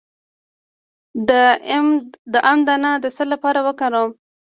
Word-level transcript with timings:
د 2.33 2.35
ام 2.49 2.59
دانه 2.67 2.91
د 3.03 3.05
څه 3.15 3.23
لپاره 3.31 3.59
وکاروم؟ 3.67 4.11